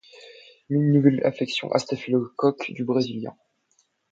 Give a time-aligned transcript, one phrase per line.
[0.71, 3.35] Mais une nouvelle infection à staphylocoque du Brésilien.